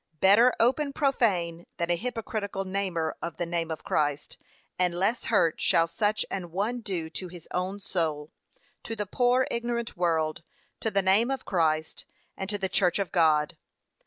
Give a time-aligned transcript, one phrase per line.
[0.19, 4.39] Better open profane than a hypocritical namer of the name of Christ;
[4.79, 8.31] and less hurt shall such an one do to his own soul,
[8.81, 10.41] to the poor ignorant world,
[10.79, 13.55] to the name of Christ, and to the church of God.